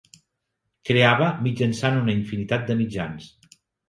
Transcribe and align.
Creava 0.89 1.27
mitjançant 1.47 1.99
una 1.99 2.15
infinitat 2.21 2.65
de 2.71 2.79
mitjans. 2.81 3.29